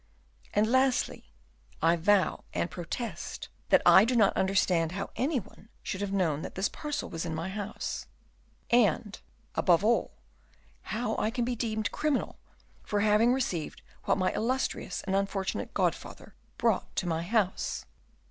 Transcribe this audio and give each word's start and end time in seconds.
And 0.55 0.65
lastly, 0.65 1.31
I 1.79 1.95
vow 1.95 2.43
and 2.55 2.71
protest 2.71 3.49
that 3.69 3.83
I 3.85 4.03
do 4.03 4.15
not 4.15 4.35
understand 4.35 4.93
how 4.93 5.11
any 5.15 5.39
one 5.39 5.69
should 5.83 6.01
have 6.01 6.11
known 6.11 6.41
that 6.41 6.55
this 6.55 6.69
parcel 6.69 7.07
was 7.07 7.23
in 7.23 7.35
my 7.35 7.49
house; 7.49 8.07
and, 8.71 9.19
above 9.53 9.83
all, 9.85 10.09
how 10.89 11.15
I 11.17 11.29
can 11.29 11.45
be 11.45 11.55
deemed 11.55 11.91
criminal 11.91 12.39
for 12.81 13.01
having 13.01 13.31
received 13.31 13.83
what 14.05 14.17
my 14.17 14.31
illustrious 14.33 15.03
and 15.03 15.15
unfortunate 15.15 15.71
godfather 15.75 16.33
brought 16.57 16.95
to 16.95 17.05
my 17.07 17.21
house." 17.21 17.85